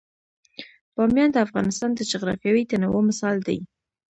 [0.95, 3.59] بامیان د افغانستان د جغرافیوي تنوع مثال دی.